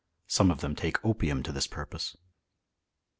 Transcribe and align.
Some 0.25 0.49
of 0.49 0.61
them 0.61 0.75
take 0.75 1.05
opium 1.05 1.43
to 1.43 1.51
this 1.51 1.67
purpose. 1.67 2.17